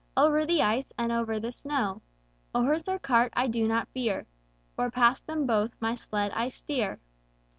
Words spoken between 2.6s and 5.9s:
horse or cart I do not fear. For past them both